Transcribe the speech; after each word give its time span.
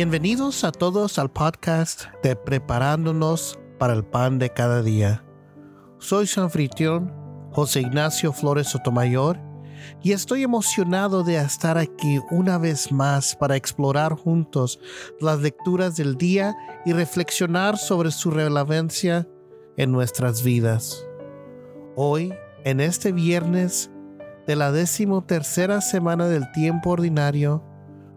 Bienvenidos 0.00 0.64
a 0.64 0.72
todos 0.72 1.18
al 1.18 1.30
podcast 1.30 2.04
de 2.22 2.34
Preparándonos 2.34 3.58
para 3.78 3.92
el 3.92 4.02
Pan 4.02 4.38
de 4.38 4.48
cada 4.48 4.80
día. 4.80 5.22
Soy 5.98 6.26
su 6.26 6.40
anfitrión, 6.40 7.12
José 7.52 7.82
Ignacio 7.82 8.32
Flores 8.32 8.68
Sotomayor, 8.68 9.38
y 10.02 10.12
estoy 10.12 10.42
emocionado 10.42 11.22
de 11.22 11.36
estar 11.36 11.76
aquí 11.76 12.18
una 12.30 12.56
vez 12.56 12.90
más 12.90 13.36
para 13.36 13.56
explorar 13.56 14.14
juntos 14.14 14.80
las 15.20 15.40
lecturas 15.40 15.96
del 15.96 16.16
día 16.16 16.56
y 16.86 16.94
reflexionar 16.94 17.76
sobre 17.76 18.10
su 18.10 18.30
relevancia 18.30 19.28
en 19.76 19.92
nuestras 19.92 20.42
vidas. 20.42 21.06
Hoy, 21.94 22.32
en 22.64 22.80
este 22.80 23.12
viernes 23.12 23.90
de 24.46 24.56
la 24.56 24.72
decimotercera 24.72 25.82
semana 25.82 26.26
del 26.26 26.50
tiempo 26.52 26.88
ordinario, 26.88 27.62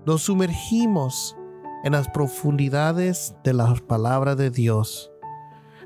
nos 0.06 0.22
sumergimos 0.22 1.36
en 1.84 1.92
las 1.92 2.10
profundidades 2.10 3.36
de 3.44 3.54
la 3.54 3.74
palabra 3.88 4.36
de 4.36 4.50
Dios. 4.50 5.12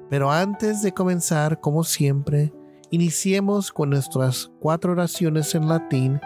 Pero 0.09 0.31
antes 0.31 0.81
de 0.81 0.93
comenzar, 0.93 1.59
como 1.59 1.83
siempre, 1.83 2.53
iniciemos 2.91 3.71
con 3.71 3.89
nuestras 3.89 4.51
cuatro 4.59 4.93
oraciones 4.93 5.53
en 5.55 5.67
latín 5.67 6.21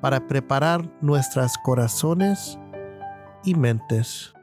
para 0.00 0.26
preparar 0.26 0.90
nuestros 1.00 1.52
corazones 1.64 2.58
y 3.44 3.54
mentes. 3.54 4.34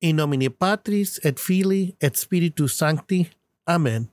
In 0.00 0.16
nomine 0.16 0.50
Patris 0.50 1.20
et 1.22 1.38
Filii 1.38 1.94
et 2.00 2.16
Spiritus 2.16 2.76
Sancti. 2.76 3.28
Amen. 3.66 4.10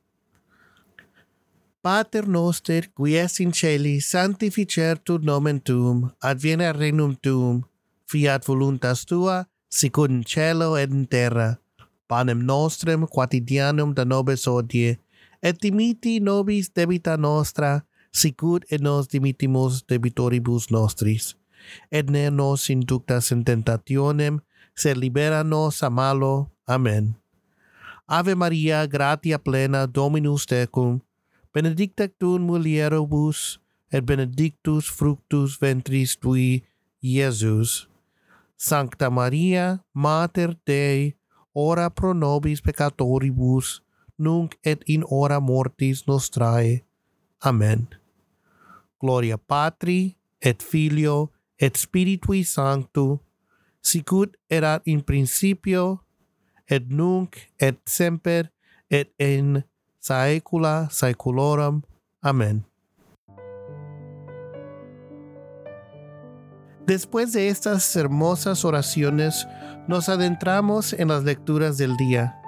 Pater 1.82 2.28
noster, 2.28 2.92
qui 2.94 3.16
es 3.16 3.40
in 3.40 3.54
celi, 3.54 4.02
sanctificertur 4.02 5.24
nomen 5.24 5.62
tuum, 5.62 6.12
adviene 6.20 6.74
regnum 6.74 7.16
tuum, 7.16 7.64
fiat 8.08 8.46
voluntas 8.48 9.06
tua, 9.06 9.46
sicut 9.70 10.12
in 10.12 10.24
cielo 10.24 10.76
et 10.76 10.92
in 10.92 11.06
terra. 11.06 11.58
Panem 12.08 12.46
nostrum 12.46 13.08
quotidianum 13.08 13.94
da 13.94 14.06
nobis 14.06 14.48
odie, 14.48 14.98
et 15.44 15.60
dimiti 15.62 16.20
nobis 16.20 16.70
debita 16.70 17.18
nostra, 17.18 17.84
sicut 18.12 18.64
et 18.72 18.82
nos 18.82 19.08
dimitimus 19.08 19.84
debitoribus 19.84 20.72
nostris. 20.72 21.36
Et 21.92 22.10
ne 22.10 22.30
nos 22.30 22.70
inductas 22.70 23.32
in 23.32 23.44
tentationem, 23.44 24.40
sed 24.76 24.98
libera 24.98 25.44
nos 25.44 25.84
a 25.84 25.90
malo. 25.90 26.50
Amen. 26.68 27.16
Ave 28.08 28.36
Maria, 28.36 28.88
gratia 28.88 29.38
plena, 29.38 29.86
Dominus 29.86 30.46
tecum, 30.46 31.02
benedicta 31.54 32.08
tu 32.08 32.36
in 32.36 32.48
mulieribus, 32.48 33.60
et 33.92 34.06
benedictus 34.06 34.88
fructus 34.88 35.60
ventris 35.60 36.16
tui, 36.16 36.64
Iesus. 37.04 37.88
Sancta 38.58 39.10
Maria, 39.10 39.86
Mater 39.94 40.58
Dei, 40.66 41.16
ora 41.54 41.90
pro 41.90 42.14
nobis 42.14 42.62
peccatoribus, 42.62 43.82
nunc 44.18 44.58
et 44.64 44.84
in 44.88 45.04
hora 45.10 45.40
mortis 45.40 46.08
nostrae. 46.08 46.84
Amen. 47.46 47.88
Gloria 49.00 49.38
Patri, 49.38 50.18
et 50.42 50.62
Filio, 50.64 51.32
et 51.60 51.76
Spiritui 51.78 52.44
Sanctu, 52.44 53.20
sicut 53.82 54.38
erat 54.50 54.82
in 54.86 55.04
principio, 55.04 56.04
et 56.70 56.90
nunc, 56.90 57.38
et 57.60 57.78
semper, 57.86 58.50
et 58.90 59.14
in 59.20 59.64
saecula 60.02 60.88
saeculorum. 60.90 61.84
Amen. 62.24 62.66
Después 66.88 67.34
de 67.34 67.50
estas 67.50 67.94
hermosas 67.98 68.64
oraciones, 68.64 69.46
nos 69.90 70.08
adentramos 70.08 70.94
en 70.94 71.10
las 71.10 71.26
lecturas 71.26 71.78
del 71.78 71.98
día. 71.98 72.42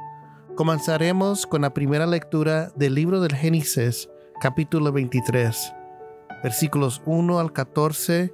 Comenzaremos 0.56 1.46
con 1.46 1.64
la 1.64 1.74
primera 1.74 2.08
lectura 2.08 2.72
del 2.78 2.96
libro 2.96 3.20
del 3.20 3.36
Génesis, 3.36 4.10
capítulo 4.40 4.94
23, 4.94 5.74
versículos 6.42 7.02
1 7.06 7.38
al 7.38 7.52
14 7.52 8.34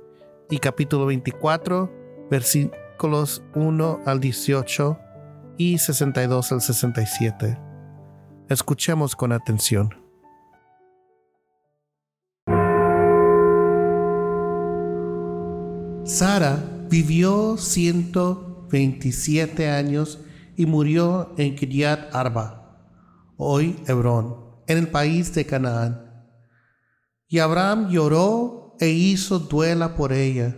y 0.52 0.60
capítulo 0.60 1.08
24, 1.08 1.92
versículos 2.30 3.42
1 3.56 4.02
al 4.06 4.20
18 4.20 5.00
y 5.58 5.80
62 5.80 6.52
al 6.52 6.62
67. 6.62 7.60
Escuchemos 8.48 9.16
con 9.16 9.32
atención. 9.32 10.05
Sara 16.06 16.86
vivió 16.88 17.58
127 17.58 19.72
años 19.72 20.20
y 20.56 20.68
murió 20.68 21.34
en 21.36 21.56
Kiriat 21.56 22.14
Arba, 22.14 22.94
hoy 23.38 23.80
Hebrón, 23.88 24.38
en 24.68 24.78
el 24.78 24.90
país 24.90 25.34
de 25.34 25.48
Canaán. 25.48 26.30
Y 27.28 27.40
Abraham 27.40 27.90
lloró 27.90 28.76
e 28.80 28.90
hizo 28.90 29.40
duela 29.40 29.96
por 29.96 30.14
ella. 30.14 30.56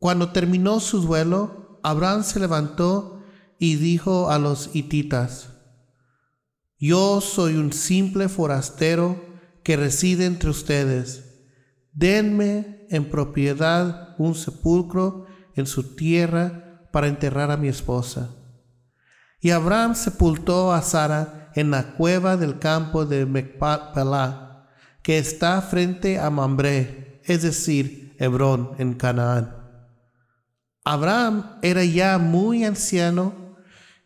Cuando 0.00 0.32
terminó 0.32 0.80
su 0.80 1.00
duelo, 1.00 1.78
Abraham 1.84 2.24
se 2.24 2.40
levantó 2.40 3.22
y 3.60 3.76
dijo 3.76 4.30
a 4.30 4.40
los 4.40 4.74
hititas, 4.74 5.50
Yo 6.76 7.20
soy 7.20 7.54
un 7.54 7.72
simple 7.72 8.28
forastero 8.28 9.24
que 9.62 9.76
reside 9.76 10.26
entre 10.26 10.50
ustedes. 10.50 11.29
Denme 12.00 12.86
en 12.88 13.10
propiedad 13.10 14.14
un 14.16 14.34
sepulcro 14.34 15.26
en 15.54 15.66
su 15.66 15.94
tierra 15.94 16.88
para 16.92 17.08
enterrar 17.08 17.50
a 17.50 17.58
mi 17.58 17.68
esposa. 17.68 18.30
Y 19.38 19.50
Abraham 19.50 19.94
sepultó 19.94 20.72
a 20.72 20.80
Sara 20.80 21.52
en 21.54 21.70
la 21.70 21.92
cueva 21.92 22.38
del 22.38 22.58
campo 22.58 23.04
de 23.04 23.26
Mecpalá, 23.26 24.66
que 25.02 25.18
está 25.18 25.60
frente 25.60 26.18
a 26.18 26.30
Mambré, 26.30 27.20
es 27.26 27.42
decir, 27.42 28.16
Hebrón, 28.18 28.70
en 28.78 28.94
Canaán. 28.94 29.54
Abraham 30.82 31.58
era 31.60 31.84
ya 31.84 32.16
muy 32.16 32.64
anciano 32.64 33.56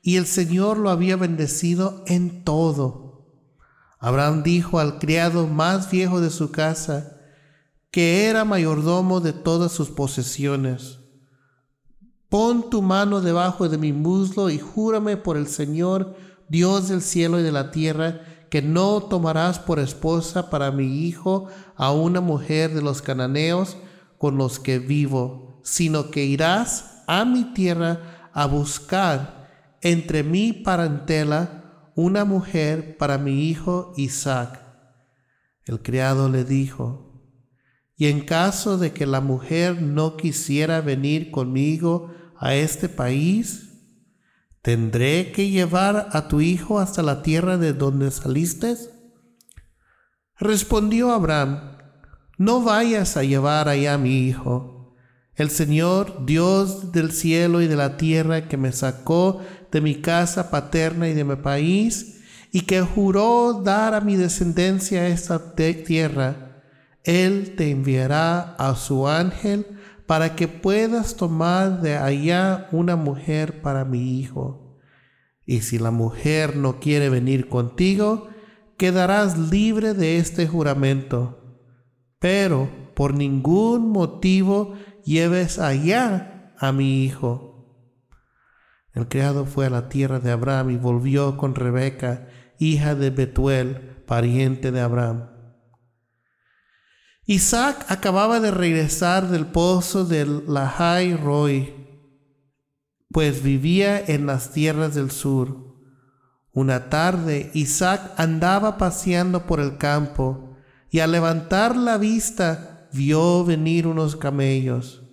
y 0.02 0.16
el 0.16 0.26
Señor 0.26 0.78
lo 0.78 0.90
había 0.90 1.14
bendecido 1.14 2.02
en 2.08 2.42
todo. 2.42 3.30
Abraham 4.00 4.42
dijo 4.42 4.80
al 4.80 4.98
criado 4.98 5.46
más 5.46 5.92
viejo 5.92 6.20
de 6.20 6.30
su 6.30 6.50
casa, 6.50 7.13
que 7.94 8.26
era 8.26 8.44
mayordomo 8.44 9.20
de 9.20 9.32
todas 9.32 9.70
sus 9.70 9.88
posesiones. 9.88 10.98
Pon 12.28 12.68
tu 12.68 12.82
mano 12.82 13.20
debajo 13.20 13.68
de 13.68 13.78
mi 13.78 13.92
muslo 13.92 14.50
y 14.50 14.58
júrame 14.58 15.16
por 15.16 15.36
el 15.36 15.46
Señor, 15.46 16.16
Dios 16.48 16.88
del 16.88 17.02
cielo 17.02 17.38
y 17.38 17.44
de 17.44 17.52
la 17.52 17.70
tierra, 17.70 18.48
que 18.50 18.62
no 18.62 19.00
tomarás 19.00 19.60
por 19.60 19.78
esposa 19.78 20.50
para 20.50 20.72
mi 20.72 21.06
hijo 21.06 21.46
a 21.76 21.92
una 21.92 22.20
mujer 22.20 22.74
de 22.74 22.82
los 22.82 23.00
cananeos 23.00 23.76
con 24.18 24.38
los 24.38 24.58
que 24.58 24.80
vivo, 24.80 25.60
sino 25.62 26.10
que 26.10 26.24
irás 26.24 27.04
a 27.06 27.24
mi 27.24 27.44
tierra 27.54 28.28
a 28.32 28.46
buscar 28.46 29.78
entre 29.82 30.24
mi 30.24 30.52
parentela 30.52 31.92
una 31.94 32.24
mujer 32.24 32.96
para 32.98 33.18
mi 33.18 33.48
hijo 33.48 33.92
Isaac. 33.96 34.60
El 35.64 35.80
criado 35.80 36.28
le 36.28 36.42
dijo, 36.42 37.13
y 37.96 38.06
en 38.06 38.20
caso 38.20 38.76
de 38.78 38.92
que 38.92 39.06
la 39.06 39.20
mujer 39.20 39.80
no 39.80 40.16
quisiera 40.16 40.80
venir 40.80 41.30
conmigo 41.30 42.12
a 42.36 42.54
este 42.54 42.88
país, 42.88 43.70
¿tendré 44.62 45.30
que 45.32 45.50
llevar 45.50 46.08
a 46.12 46.28
tu 46.28 46.40
hijo 46.40 46.80
hasta 46.80 47.02
la 47.02 47.22
tierra 47.22 47.56
de 47.56 47.72
donde 47.72 48.10
saliste? 48.10 48.76
Respondió 50.36 51.12
Abraham, 51.12 51.78
no 52.36 52.62
vayas 52.62 53.16
a 53.16 53.22
llevar 53.22 53.68
allá 53.68 53.94
a 53.94 53.98
mi 53.98 54.26
hijo. 54.26 54.96
El 55.36 55.50
Señor, 55.50 56.26
Dios 56.26 56.92
del 56.92 57.12
cielo 57.12 57.62
y 57.62 57.68
de 57.68 57.76
la 57.76 57.96
tierra, 57.96 58.48
que 58.48 58.56
me 58.56 58.72
sacó 58.72 59.40
de 59.70 59.80
mi 59.80 59.96
casa 59.96 60.50
paterna 60.50 61.08
y 61.08 61.14
de 61.14 61.24
mi 61.24 61.36
país, 61.36 62.22
y 62.50 62.62
que 62.62 62.82
juró 62.82 63.62
dar 63.64 63.94
a 63.94 64.00
mi 64.00 64.16
descendencia 64.16 65.08
esta 65.08 65.54
tierra, 65.54 66.53
él 67.04 67.54
te 67.56 67.70
enviará 67.70 68.56
a 68.56 68.74
su 68.74 69.06
ángel 69.06 69.66
para 70.06 70.34
que 70.34 70.48
puedas 70.48 71.16
tomar 71.16 71.80
de 71.80 71.96
allá 71.96 72.68
una 72.72 72.96
mujer 72.96 73.60
para 73.62 73.84
mi 73.84 74.18
hijo. 74.18 74.78
Y 75.46 75.60
si 75.60 75.78
la 75.78 75.90
mujer 75.90 76.56
no 76.56 76.80
quiere 76.80 77.10
venir 77.10 77.48
contigo, 77.48 78.28
quedarás 78.78 79.38
libre 79.38 79.92
de 79.92 80.16
este 80.16 80.46
juramento. 80.46 81.60
Pero 82.18 82.70
por 82.94 83.14
ningún 83.14 83.90
motivo 83.90 84.74
lleves 85.04 85.58
allá 85.58 86.54
a 86.58 86.72
mi 86.72 87.04
hijo. 87.04 87.54
El 88.94 89.08
criado 89.08 89.44
fue 89.44 89.66
a 89.66 89.70
la 89.70 89.88
tierra 89.88 90.20
de 90.20 90.30
Abraham 90.30 90.70
y 90.70 90.76
volvió 90.76 91.36
con 91.36 91.54
Rebeca, 91.54 92.28
hija 92.58 92.94
de 92.94 93.10
Betuel, 93.10 94.02
pariente 94.06 94.70
de 94.70 94.80
Abraham. 94.80 95.33
Isaac 97.26 97.86
acababa 97.88 98.40
de 98.40 98.50
regresar 98.50 99.28
del 99.28 99.46
pozo 99.46 100.04
del 100.04 100.44
Lahai 100.46 101.16
Roy 101.16 101.84
pues 103.14 103.44
vivía 103.44 104.04
en 104.04 104.26
las 104.26 104.50
tierras 104.50 104.96
del 104.96 105.12
sur. 105.12 105.76
Una 106.52 106.90
tarde 106.90 107.52
Isaac 107.54 108.10
andaba 108.16 108.76
paseando 108.76 109.46
por 109.46 109.60
el 109.60 109.78
campo 109.78 110.56
y 110.90 110.98
al 110.98 111.12
levantar 111.12 111.76
la 111.76 111.96
vista 111.96 112.88
vio 112.92 113.44
venir 113.44 113.86
unos 113.86 114.16
camellos. 114.16 115.04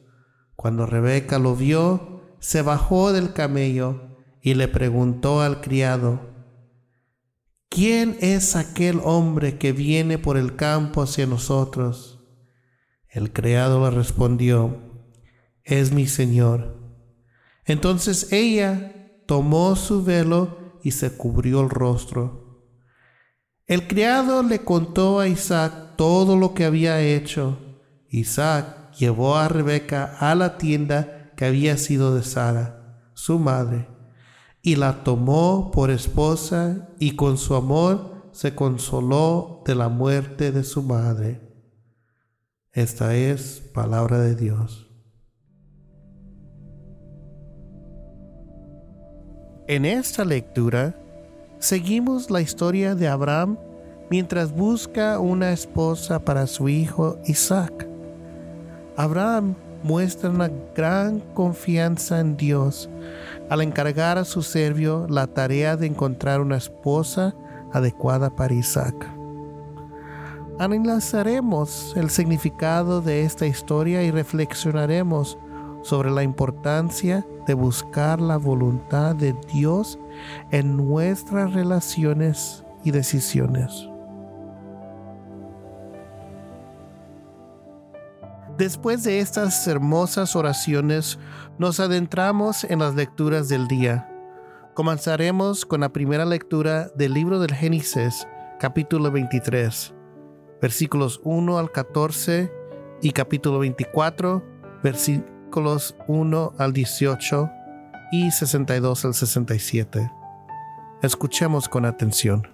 Cuando 0.55 0.87
Rebeca 0.87 1.37
lo 1.37 1.55
vio, 1.55 2.23
se 2.39 2.63
bajó 2.63 3.13
del 3.13 3.33
camello 3.33 4.17
y 4.41 4.55
le 4.55 4.67
preguntó 4.67 5.41
al 5.41 5.61
criado, 5.61 6.30
¿quién 7.71 8.17
es 8.19 8.57
aquel 8.57 8.99
hombre 9.03 9.57
que 9.57 9.71
viene 9.71 10.17
por 10.17 10.37
el 10.37 10.57
campo 10.57 11.01
hacia 11.01 11.25
nosotros? 11.25 12.19
El 13.07 13.31
criado 13.31 13.89
le 13.89 13.95
respondió, 13.95 14.77
es 15.63 15.93
mi 15.93 16.05
señor. 16.05 16.77
Entonces 17.65 18.31
ella 18.33 19.23
tomó 19.25 19.75
su 19.77 20.03
velo 20.03 20.79
y 20.83 20.91
se 20.91 21.15
cubrió 21.15 21.61
el 21.61 21.69
rostro. 21.69 22.67
El 23.67 23.87
criado 23.87 24.43
le 24.43 24.59
contó 24.59 25.21
a 25.21 25.29
Isaac 25.29 25.95
todo 25.95 26.35
lo 26.35 26.53
que 26.53 26.65
había 26.65 26.99
hecho. 26.99 27.57
Isaac 28.09 28.91
llevó 28.97 29.37
a 29.37 29.47
Rebeca 29.47 30.17
a 30.19 30.35
la 30.35 30.57
tienda 30.57 31.31
que 31.37 31.45
había 31.45 31.77
sido 31.77 32.13
de 32.13 32.23
Sara, 32.23 33.01
su 33.13 33.39
madre, 33.39 33.87
y 34.61 34.75
la 34.75 35.03
tomó 35.03 35.71
por 35.71 35.89
esposa 35.89 36.89
y 36.99 37.15
con 37.15 37.37
su 37.37 37.55
amor 37.55 38.11
se 38.31 38.55
consoló 38.55 39.61
de 39.65 39.75
la 39.75 39.89
muerte 39.89 40.51
de 40.51 40.63
su 40.63 40.83
madre. 40.83 41.41
Esta 42.71 43.15
es 43.15 43.61
palabra 43.73 44.19
de 44.19 44.35
Dios. 44.35 44.87
En 49.67 49.85
esta 49.85 50.25
lectura 50.25 50.95
seguimos 51.59 52.29
la 52.29 52.41
historia 52.41 52.95
de 52.95 53.07
Abraham 53.07 53.57
mientras 54.09 54.53
busca 54.53 55.19
una 55.19 55.51
esposa 55.51 56.19
para 56.19 56.45
su 56.47 56.69
hijo 56.69 57.17
Isaac. 57.25 57.87
Abraham 58.97 59.55
muestra 59.83 60.29
una 60.29 60.51
gran 60.75 61.19
confianza 61.33 62.19
en 62.19 62.37
Dios 62.37 62.89
al 63.51 63.59
encargar 63.59 64.17
a 64.17 64.23
su 64.23 64.43
servio 64.43 65.07
la 65.09 65.27
tarea 65.27 65.75
de 65.75 65.85
encontrar 65.85 66.39
una 66.39 66.55
esposa 66.55 67.35
adecuada 67.73 68.33
para 68.33 68.53
Isaac. 68.53 68.95
Analizaremos 70.57 71.93
el 71.97 72.09
significado 72.09 73.01
de 73.01 73.25
esta 73.25 73.45
historia 73.45 74.03
y 74.03 74.11
reflexionaremos 74.11 75.37
sobre 75.81 76.11
la 76.11 76.23
importancia 76.23 77.27
de 77.45 77.53
buscar 77.53 78.21
la 78.21 78.37
voluntad 78.37 79.17
de 79.17 79.35
Dios 79.51 79.99
en 80.51 80.77
nuestras 80.77 81.53
relaciones 81.53 82.63
y 82.85 82.91
decisiones. 82.91 83.90
Después 88.61 89.03
de 89.03 89.21
estas 89.21 89.67
hermosas 89.67 90.35
oraciones, 90.35 91.17
nos 91.57 91.79
adentramos 91.79 92.63
en 92.63 92.77
las 92.77 92.93
lecturas 92.93 93.49
del 93.49 93.67
día. 93.67 94.07
Comenzaremos 94.75 95.65
con 95.65 95.81
la 95.81 95.91
primera 95.91 96.25
lectura 96.25 96.87
del 96.93 97.15
libro 97.15 97.39
del 97.39 97.55
Génesis, 97.55 98.27
capítulo 98.59 99.09
23, 99.09 99.95
versículos 100.61 101.19
1 101.23 101.57
al 101.57 101.71
14 101.71 102.53
y 103.01 103.09
capítulo 103.13 103.57
24, 103.57 104.45
versículos 104.83 105.31
versículos 105.51 105.95
1 106.07 106.53
al 106.59 106.71
18 106.71 107.49
y 108.11 108.29
62 108.29 109.05
al 109.05 109.15
67. 109.15 110.11
Escuchemos 111.01 111.67
con 111.67 111.85
atención. 111.85 112.50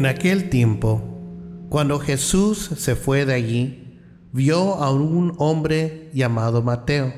En 0.00 0.06
aquel 0.06 0.48
tiempo, 0.48 1.02
cuando 1.68 1.98
Jesús 1.98 2.70
se 2.78 2.96
fue 2.96 3.26
de 3.26 3.34
allí, 3.34 4.00
vio 4.32 4.76
a 4.76 4.90
un 4.90 5.34
hombre 5.36 6.10
llamado 6.14 6.62
Mateo, 6.62 7.12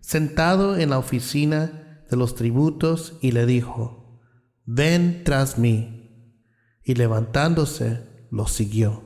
sentado 0.00 0.76
en 0.76 0.90
la 0.90 0.98
oficina 0.98 2.02
de 2.10 2.16
los 2.16 2.34
tributos 2.34 3.16
y 3.20 3.30
le 3.30 3.46
dijo, 3.46 4.20
ven 4.64 5.22
tras 5.22 5.56
mí 5.56 6.34
y 6.82 6.94
levantándose 6.94 8.26
lo 8.32 8.48
siguió. 8.48 9.04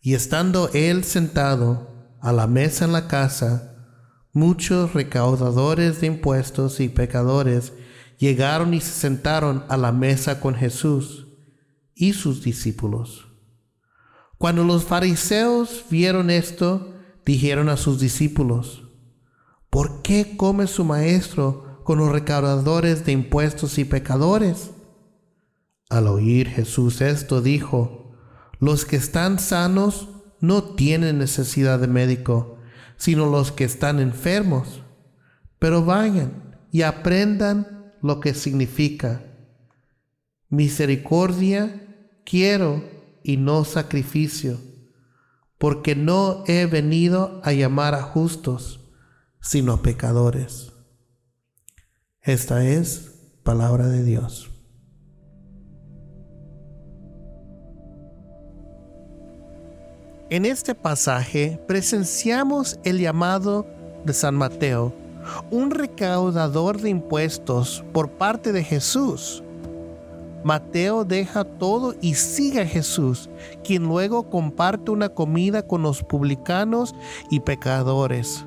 Y 0.00 0.14
estando 0.14 0.70
él 0.72 1.04
sentado 1.04 2.16
a 2.22 2.32
la 2.32 2.46
mesa 2.46 2.86
en 2.86 2.92
la 2.92 3.08
casa, 3.08 3.76
muchos 4.32 4.94
recaudadores 4.94 6.00
de 6.00 6.06
impuestos 6.06 6.80
y 6.80 6.88
pecadores 6.88 7.74
llegaron 8.16 8.72
y 8.72 8.80
se 8.80 8.92
sentaron 8.92 9.66
a 9.68 9.76
la 9.76 9.92
mesa 9.92 10.40
con 10.40 10.54
Jesús 10.54 11.23
y 11.94 12.12
sus 12.12 12.42
discípulos. 12.42 13.28
Cuando 14.38 14.64
los 14.64 14.84
fariseos 14.84 15.84
vieron 15.90 16.30
esto, 16.30 16.94
dijeron 17.24 17.68
a 17.68 17.76
sus 17.76 18.00
discípulos, 18.00 18.82
¿por 19.70 20.02
qué 20.02 20.36
come 20.36 20.66
su 20.66 20.84
maestro 20.84 21.82
con 21.84 21.98
los 21.98 22.10
recaudadores 22.10 23.04
de 23.04 23.12
impuestos 23.12 23.78
y 23.78 23.84
pecadores? 23.84 24.70
Al 25.88 26.08
oír 26.08 26.48
Jesús 26.48 27.00
esto, 27.00 27.40
dijo, 27.40 28.16
los 28.58 28.84
que 28.84 28.96
están 28.96 29.38
sanos 29.38 30.08
no 30.40 30.62
tienen 30.62 31.18
necesidad 31.18 31.78
de 31.78 31.86
médico, 31.86 32.58
sino 32.96 33.26
los 33.26 33.52
que 33.52 33.64
están 33.64 34.00
enfermos. 34.00 34.82
Pero 35.58 35.84
vayan 35.84 36.58
y 36.70 36.82
aprendan 36.82 37.94
lo 38.02 38.20
que 38.20 38.34
significa. 38.34 39.24
Misericordia 40.48 41.83
quiero 42.24 42.82
y 43.22 43.36
no 43.36 43.64
sacrificio, 43.64 44.58
porque 45.58 45.94
no 45.94 46.44
he 46.46 46.66
venido 46.66 47.40
a 47.44 47.52
llamar 47.52 47.94
a 47.94 48.02
justos, 48.02 48.80
sino 49.40 49.72
a 49.72 49.82
pecadores. 49.82 50.72
Esta 52.20 52.64
es 52.66 53.12
palabra 53.42 53.86
de 53.86 54.02
Dios. 54.02 54.50
En 60.30 60.46
este 60.46 60.74
pasaje 60.74 61.60
presenciamos 61.68 62.80
el 62.82 62.98
llamado 62.98 63.66
de 64.04 64.12
San 64.12 64.34
Mateo, 64.34 64.92
un 65.52 65.70
recaudador 65.70 66.80
de 66.80 66.90
impuestos 66.90 67.84
por 67.92 68.10
parte 68.10 68.50
de 68.50 68.64
Jesús. 68.64 69.43
Mateo 70.44 71.04
deja 71.04 71.44
todo 71.44 71.94
y 72.00 72.14
sigue 72.14 72.60
a 72.60 72.66
Jesús, 72.66 73.30
quien 73.64 73.84
luego 73.84 74.30
comparte 74.30 74.90
una 74.90 75.08
comida 75.08 75.66
con 75.66 75.82
los 75.82 76.02
publicanos 76.02 76.94
y 77.30 77.40
pecadores 77.40 78.44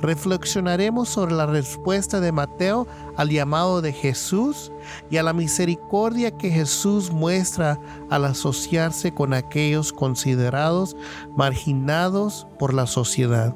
reflexionaremos 0.00 1.08
sobre 1.08 1.34
la 1.34 1.46
respuesta 1.46 2.20
de 2.20 2.32
Mateo 2.32 2.86
al 3.16 3.30
llamado 3.30 3.82
de 3.82 3.92
Jesús 3.92 4.72
y 5.10 5.16
a 5.16 5.22
la 5.22 5.32
misericordia 5.32 6.30
que 6.30 6.50
Jesús 6.50 7.10
muestra 7.10 7.78
al 8.10 8.24
asociarse 8.24 9.12
con 9.12 9.34
aquellos 9.34 9.92
considerados 9.92 10.96
marginados 11.36 12.46
por 12.58 12.74
la 12.74 12.86
sociedad. 12.86 13.54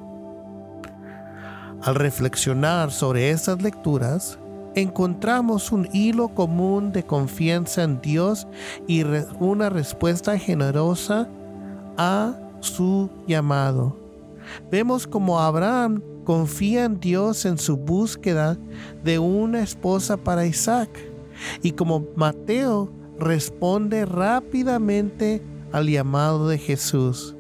Al 1.82 1.94
reflexionar 1.97 2.92
sobre 2.92 3.30
estas 3.30 3.61
lecturas, 3.62 4.38
encontramos 4.75 5.73
un 5.73 5.88
hilo 5.93 6.29
común 6.29 6.93
de 6.93 7.05
confianza 7.05 7.83
en 7.83 8.00
Dios 8.00 8.47
y 8.87 9.05
una 9.38 9.69
respuesta 9.69 10.38
generosa 10.38 11.29
a 11.97 12.38
su 12.61 13.11
llamado. 13.26 13.97
Vemos 14.71 15.07
como 15.07 15.41
Abraham 15.41 16.02
confía 16.25 16.85
en 16.85 17.00
Dios 17.00 17.45
en 17.45 17.59
su 17.59 17.76
búsqueda 17.76 18.59
de 19.02 19.19
una 19.19 19.62
esposa 19.62 20.17
para 20.17 20.47
Isaac. 20.47 20.91
Y 21.62 21.73
como 21.73 22.07
Mateo 22.17 22.93
responde 23.19 24.05
rápidamente 24.05 25.43
al 25.73 25.88
llamado 25.88 26.49
de 26.49 26.59
Jesús. 26.59 27.35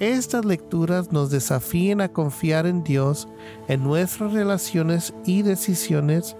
Estas 0.00 0.44
lecturas 0.44 1.10
nos 1.10 1.30
desafían 1.30 2.00
a 2.00 2.12
confiar 2.12 2.66
en 2.66 2.84
Dios 2.84 3.26
en 3.66 3.82
nuestras 3.82 4.32
relaciones 4.32 5.12
y 5.24 5.42
decisiones 5.42 6.36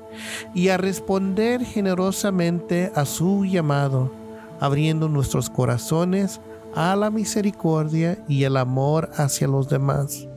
y 0.54 0.68
a 0.68 0.76
responder 0.76 1.64
generosamente 1.64 2.92
a 2.94 3.04
su 3.04 3.44
llamado, 3.44 4.12
abriendo 4.60 5.08
nuestros 5.08 5.50
corazones 5.50 6.40
a 6.76 6.94
la 6.94 7.10
misericordia 7.10 8.24
y 8.28 8.44
el 8.44 8.56
amor 8.56 9.10
hacia 9.16 9.48
los 9.48 9.68
demás. 9.68 10.28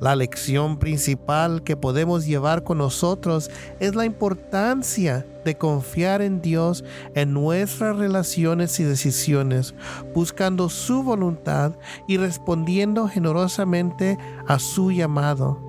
La 0.00 0.16
lección 0.16 0.78
principal 0.78 1.62
que 1.62 1.76
podemos 1.76 2.24
llevar 2.24 2.64
con 2.64 2.78
nosotros 2.78 3.50
es 3.80 3.94
la 3.94 4.06
importancia 4.06 5.26
de 5.44 5.58
confiar 5.58 6.22
en 6.22 6.40
Dios 6.40 6.84
en 7.14 7.34
nuestras 7.34 7.96
relaciones 7.98 8.80
y 8.80 8.84
decisiones, 8.84 9.74
buscando 10.14 10.70
su 10.70 11.02
voluntad 11.02 11.72
y 12.08 12.16
respondiendo 12.16 13.08
generosamente 13.08 14.18
a 14.46 14.58
su 14.58 14.90
llamado. 14.90 15.60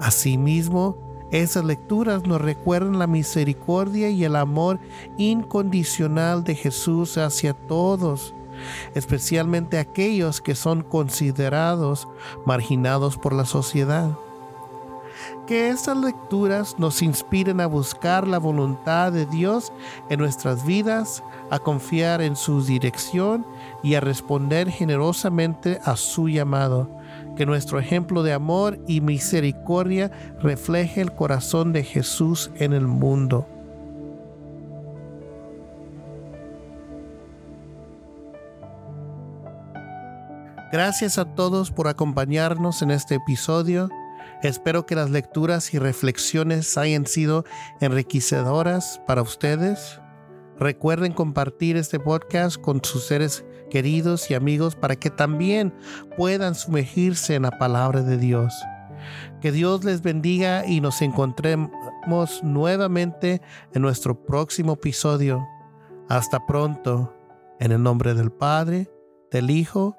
Asimismo, 0.00 1.28
esas 1.30 1.64
lecturas 1.64 2.26
nos 2.26 2.40
recuerdan 2.40 2.98
la 2.98 3.06
misericordia 3.06 4.10
y 4.10 4.24
el 4.24 4.34
amor 4.34 4.80
incondicional 5.18 6.42
de 6.42 6.56
Jesús 6.56 7.16
hacia 7.16 7.54
todos 7.54 8.34
especialmente 8.94 9.78
aquellos 9.78 10.40
que 10.40 10.54
son 10.54 10.82
considerados 10.82 12.08
marginados 12.46 13.16
por 13.16 13.32
la 13.32 13.44
sociedad. 13.44 14.10
Que 15.46 15.70
estas 15.70 15.96
lecturas 15.96 16.78
nos 16.78 17.02
inspiren 17.02 17.60
a 17.60 17.66
buscar 17.66 18.26
la 18.26 18.38
voluntad 18.38 19.12
de 19.12 19.26
Dios 19.26 19.72
en 20.08 20.20
nuestras 20.20 20.64
vidas, 20.64 21.22
a 21.50 21.58
confiar 21.58 22.22
en 22.22 22.36
su 22.36 22.64
dirección 22.64 23.46
y 23.82 23.94
a 23.94 24.00
responder 24.00 24.70
generosamente 24.70 25.80
a 25.84 25.96
su 25.96 26.28
llamado. 26.28 26.88
Que 27.36 27.46
nuestro 27.46 27.78
ejemplo 27.78 28.22
de 28.22 28.32
amor 28.32 28.78
y 28.86 29.00
misericordia 29.00 30.10
refleje 30.40 31.00
el 31.00 31.12
corazón 31.12 31.72
de 31.72 31.82
Jesús 31.82 32.50
en 32.56 32.72
el 32.72 32.86
mundo. 32.86 33.46
Gracias 40.72 41.18
a 41.18 41.26
todos 41.26 41.70
por 41.70 41.86
acompañarnos 41.86 42.80
en 42.80 42.92
este 42.92 43.16
episodio. 43.16 43.90
Espero 44.42 44.86
que 44.86 44.94
las 44.94 45.10
lecturas 45.10 45.74
y 45.74 45.78
reflexiones 45.78 46.78
hayan 46.78 47.04
sido 47.04 47.44
enriquecedoras 47.82 48.98
para 49.06 49.20
ustedes. 49.20 50.00
Recuerden 50.58 51.12
compartir 51.12 51.76
este 51.76 52.00
podcast 52.00 52.58
con 52.58 52.82
sus 52.82 53.04
seres 53.04 53.44
queridos 53.68 54.30
y 54.30 54.34
amigos 54.34 54.74
para 54.74 54.96
que 54.96 55.10
también 55.10 55.74
puedan 56.16 56.54
sumergirse 56.54 57.34
en 57.34 57.42
la 57.42 57.58
palabra 57.58 58.00
de 58.00 58.16
Dios. 58.16 58.54
Que 59.42 59.52
Dios 59.52 59.84
les 59.84 60.00
bendiga 60.00 60.66
y 60.66 60.80
nos 60.80 61.02
encontremos 61.02 61.70
nuevamente 62.42 63.42
en 63.74 63.82
nuestro 63.82 64.24
próximo 64.24 64.72
episodio. 64.72 65.46
Hasta 66.08 66.46
pronto, 66.46 67.14
en 67.60 67.72
el 67.72 67.82
nombre 67.82 68.14
del 68.14 68.32
Padre, 68.32 68.90
del 69.30 69.50
Hijo 69.50 69.98